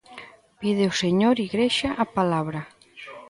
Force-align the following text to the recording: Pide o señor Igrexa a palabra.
Pide 0.59 0.83
o 0.91 0.97
señor 1.03 1.35
Igrexa 1.47 1.89
a 2.03 2.05
palabra. 2.17 2.61